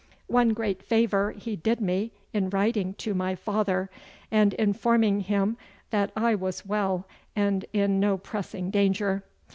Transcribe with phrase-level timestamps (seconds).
[0.25, 3.91] One great favour he did me in writing to my father,
[4.31, 5.57] and informing him
[5.91, 9.23] that I was well and in no pressing danger.